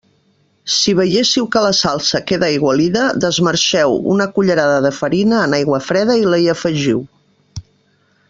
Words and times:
Si 0.75 0.93
veiéssiu 0.99 1.43
que 1.55 1.61
la 1.65 1.73
salsa 1.79 2.21
queda 2.31 2.47
aigualida, 2.47 3.03
desmarxeu 3.25 3.93
una 4.15 4.27
cullerada 4.39 4.79
de 4.87 4.93
farina 5.01 5.45
en 5.49 5.55
aigua 5.59 5.83
freda 5.91 6.17
i 6.23 6.27
la 6.31 6.43
hi 6.45 6.49
afegiu. 6.57 7.05